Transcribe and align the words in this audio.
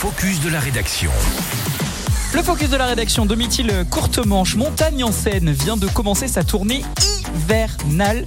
focus 0.00 0.40
de 0.40 0.48
la 0.48 0.60
rédaction. 0.60 1.10
Le 2.32 2.42
focus 2.42 2.70
de 2.70 2.76
la 2.78 2.86
rédaction, 2.86 3.26
Domitil 3.26 3.70
Courtemanche, 3.90 4.56
Montagne 4.56 5.04
en 5.04 5.12
Seine, 5.12 5.50
vient 5.50 5.76
de 5.76 5.86
commencer 5.88 6.26
sa 6.26 6.42
tournée 6.42 6.82
hivernale. 7.34 8.26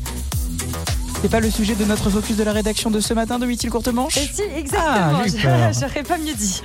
C'est 1.24 1.32
pas 1.32 1.40
le 1.40 1.50
sujet 1.50 1.74
de 1.74 1.84
notre 1.86 2.12
focus 2.12 2.38
de 2.38 2.44
la 2.44 2.52
rédaction 2.52 2.92
de 2.92 3.00
ce 3.00 3.16
matin, 3.16 3.40
Domitil 3.40 3.72
Courtemanche? 3.72 4.18
Et 4.18 4.30
si, 4.32 4.44
exactement. 4.56 5.24
Ah. 5.46 5.72
J'aurais 5.82 6.04
pas 6.04 6.20
mieux 6.20 6.36
dit. 6.36 6.62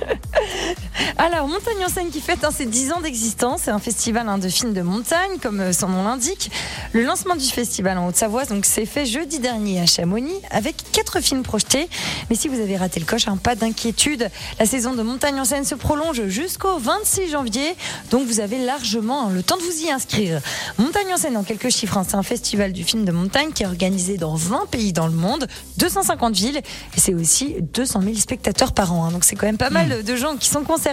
Alors, 1.17 1.47
Montagne 1.47 1.85
en 1.85 1.89
Seine 1.89 2.09
qui 2.09 2.21
fête 2.21 2.43
hein, 2.43 2.51
ses 2.51 2.65
10 2.65 2.91
ans 2.91 3.01
d'existence, 3.01 3.61
c'est 3.65 3.71
un 3.71 3.79
festival 3.79 4.27
hein, 4.27 4.37
de 4.37 4.49
films 4.49 4.73
de 4.73 4.81
montagne, 4.81 5.37
comme 5.41 5.59
euh, 5.59 5.73
son 5.73 5.87
nom 5.87 6.03
l'indique. 6.03 6.51
Le 6.93 7.03
lancement 7.03 7.35
du 7.35 7.45
festival 7.45 7.97
en 7.97 8.07
Haute-Savoie 8.07 8.43
s'est 8.63 8.85
fait 8.85 9.05
jeudi 9.05 9.39
dernier 9.39 9.79
à 9.79 9.85
Chamonix 9.85 10.33
avec 10.51 10.75
quatre 10.91 11.21
films 11.21 11.43
projetés. 11.43 11.89
Mais 12.29 12.35
si 12.35 12.47
vous 12.47 12.59
avez 12.59 12.75
raté 12.77 12.99
le 12.99 13.05
coche, 13.05 13.27
hein, 13.27 13.37
pas 13.37 13.55
d'inquiétude. 13.55 14.29
La 14.59 14.65
saison 14.65 14.93
de 14.93 15.01
Montagne 15.01 15.39
en 15.39 15.45
Seine 15.45 15.65
se 15.65 15.75
prolonge 15.75 16.27
jusqu'au 16.27 16.77
26 16.77 17.29
janvier, 17.29 17.75
donc 18.11 18.27
vous 18.27 18.39
avez 18.39 18.57
largement 18.57 19.27
hein, 19.27 19.31
le 19.33 19.43
temps 19.43 19.57
de 19.57 19.63
vous 19.63 19.85
y 19.85 19.91
inscrire. 19.91 20.41
Montagne 20.77 21.13
en 21.13 21.17
Seine, 21.17 21.37
en 21.37 21.43
quelques 21.43 21.69
chiffres, 21.69 21.97
hein, 21.97 22.05
c'est 22.07 22.15
un 22.15 22.23
festival 22.23 22.73
du 22.73 22.83
film 22.83 23.05
de 23.05 23.11
montagne 23.11 23.51
qui 23.51 23.63
est 23.63 23.67
organisé 23.67 24.17
dans 24.17 24.35
20 24.35 24.67
pays 24.69 24.93
dans 24.93 25.07
le 25.07 25.13
monde, 25.13 25.47
250 25.77 26.35
villes, 26.35 26.57
et 26.57 26.99
c'est 26.99 27.13
aussi 27.13 27.55
200 27.73 28.01
000 28.01 28.15
spectateurs 28.15 28.73
par 28.73 28.93
an. 28.93 29.11
donc 29.11 29.23
c'est 29.23 29.35
quand 29.35 29.45
même 29.45 29.57
pas 29.57 29.69
mal 29.69 30.03
de 30.03 30.15
gens 30.15 30.35
qui 30.35 30.49
sont 30.49 30.63
concernés. 30.63 30.88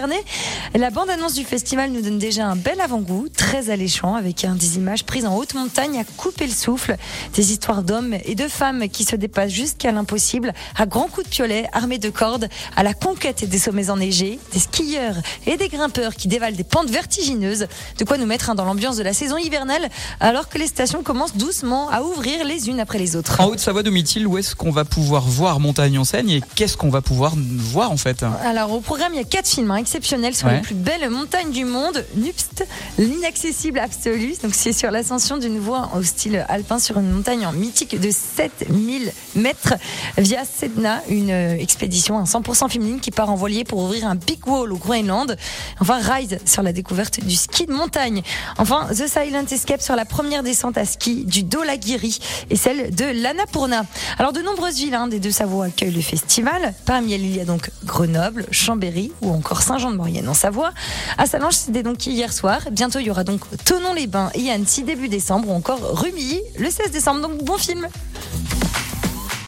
La 0.75 0.89
bande-annonce 0.89 1.33
du 1.33 1.43
festival 1.43 1.91
nous 1.91 2.01
donne 2.01 2.19
déjà 2.19 2.45
un 2.45 2.55
bel 2.55 2.79
avant-goût, 2.81 3.27
très 3.35 3.69
alléchant, 3.69 4.15
avec 4.15 4.45
des 4.57 4.77
images 4.77 5.03
prises 5.03 5.25
en 5.25 5.35
haute 5.35 5.53
montagne 5.53 5.99
à 5.99 6.03
couper 6.03 6.45
le 6.45 6.53
souffle, 6.53 6.97
des 7.33 7.51
histoires 7.51 7.83
d'hommes 7.83 8.15
et 8.25 8.35
de 8.35 8.47
femmes 8.47 8.89
qui 8.89 9.03
se 9.03 9.15
dépassent 9.15 9.51
jusqu'à 9.51 9.91
l'impossible, 9.91 10.53
à 10.75 10.85
grands 10.85 11.07
coups 11.07 11.25
de 11.25 11.31
piolet, 11.31 11.67
armés 11.73 11.97
de 11.97 12.09
cordes, 12.09 12.47
à 12.75 12.83
la 12.83 12.93
conquête 12.93 13.43
des 13.47 13.59
sommets 13.59 13.89
enneigés, 13.89 14.39
des 14.53 14.59
skieurs 14.59 15.15
et 15.45 15.57
des 15.57 15.69
grimpeurs 15.69 16.15
qui 16.15 16.27
dévalent 16.27 16.55
des 16.55 16.63
pentes 16.63 16.89
vertigineuses. 16.89 17.67
De 17.97 18.03
quoi 18.03 18.17
nous 18.17 18.25
mettre 18.25 18.49
hein, 18.49 18.55
dans 18.55 18.65
l'ambiance 18.65 18.97
de 18.97 19.03
la 19.03 19.13
saison 19.13 19.37
hivernale, 19.37 19.89
alors 20.19 20.49
que 20.49 20.57
les 20.57 20.67
stations 20.67 21.03
commencent 21.03 21.37
doucement 21.37 21.89
à 21.89 22.01
ouvrir 22.01 22.45
les 22.45 22.69
unes 22.69 22.79
après 22.79 22.99
les 22.99 23.15
autres. 23.15 23.41
En 23.41 23.47
Haute-Savoie, 23.47 23.83
Domitil, 23.83 24.27
où 24.27 24.37
est-ce 24.37 24.55
qu'on 24.55 24.71
va 24.71 24.85
pouvoir 24.85 25.23
voir 25.23 25.59
Montagne 25.59 25.97
en 25.97 26.03
Seine 26.03 26.29
et 26.29 26.41
qu'est-ce 26.55 26.77
qu'on 26.77 26.89
va 26.89 27.01
pouvoir 27.01 27.33
voir 27.35 27.91
en 27.91 27.97
fait? 27.97 28.23
Alors 28.43 28.71
au 28.71 28.79
programme, 28.79 29.13
il 29.13 29.17
y 29.17 29.21
a 29.21 29.25
quatre 29.25 29.47
films 29.47 29.71
hein, 29.71 29.77
exceptionnels 29.91 30.35
sur 30.35 30.47
Ouais. 30.49 30.55
les 30.55 30.61
plus 30.61 30.75
belles 30.75 31.09
montagnes 31.09 31.51
du 31.51 31.63
monde. 31.63 32.03
Nupst, 32.15 32.65
l'inaccessible 32.97 33.79
absolu. 33.79 34.33
Donc 34.43 34.53
c'est 34.53 34.73
sur 34.73 34.91
l'ascension 34.91 35.37
d'une 35.37 35.59
voie 35.59 35.89
au 35.95 36.03
style 36.03 36.45
alpin 36.49 36.77
sur 36.77 36.99
une 36.99 37.09
montagne 37.09 37.45
en 37.45 37.53
mythique 37.53 37.97
de 37.97 38.11
7000 38.11 39.11
mètres 39.35 39.75
via 40.17 40.43
Sedna, 40.43 41.01
une 41.09 41.31
euh, 41.31 41.57
expédition 41.57 42.19
à 42.19 42.23
100% 42.23 42.69
féminine 42.69 42.99
qui 42.99 43.11
part 43.11 43.29
en 43.29 43.35
voilier 43.35 43.63
pour 43.63 43.79
ouvrir 43.81 44.05
un 44.07 44.15
big 44.15 44.45
wall 44.45 44.73
au 44.73 44.77
Groenland. 44.77 45.37
Enfin 45.79 45.99
Rise 46.01 46.37
sur 46.45 46.63
la 46.63 46.73
découverte 46.73 47.21
du 47.21 47.35
ski 47.37 47.65
de 47.65 47.71
montagne. 47.73 48.23
Enfin 48.57 48.87
The 48.91 49.07
Silent 49.07 49.45
Escape 49.49 49.81
sur 49.81 49.95
la 49.95 50.03
première 50.03 50.43
descente 50.43 50.77
à 50.77 50.83
ski 50.85 51.23
du 51.23 51.43
Dolagiri 51.43 52.19
et 52.49 52.57
celle 52.57 52.93
de 52.93 53.05
l'Annapurna. 53.05 53.85
Alors 54.19 54.33
de 54.33 54.41
nombreuses 54.41 54.75
villes 54.75 54.95
hein, 54.95 55.07
des 55.07 55.19
deux 55.19 55.31
Savoies 55.31 55.65
accueillent 55.65 55.91
le 55.91 56.01
festival. 56.01 56.73
Parmi 56.85 57.13
elles, 57.13 57.23
il 57.23 57.35
y 57.35 57.39
a 57.39 57.45
donc 57.45 57.71
Grenoble, 57.85 58.45
Chambéry 58.51 59.11
ou 59.21 59.31
encore 59.31 59.61
Saint-Jean-de-Maurienne 59.77 60.27
en 60.27 60.33
Savoie. 60.33 60.71
À 61.19 61.27
Salange, 61.27 61.53
c'était 61.53 61.83
donc 61.83 62.07
hier 62.07 62.33
soir. 62.33 62.61
Bientôt, 62.71 62.97
il 62.99 63.05
y 63.05 63.11
aura 63.11 63.23
donc 63.23 63.41
Tonon-les-Bains 63.65 64.31
et 64.33 64.49
Annecy 64.49 64.83
début 64.83 65.07
décembre 65.07 65.49
ou 65.49 65.53
encore 65.53 65.79
Rumilly 65.79 66.41
le 66.57 66.69
16 66.69 66.91
décembre. 66.91 67.21
Donc 67.21 67.43
bon 67.43 67.57
film. 67.57 67.87